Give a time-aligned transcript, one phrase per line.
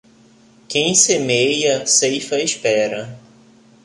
[0.67, 3.15] Quem semeia, ceifa espera.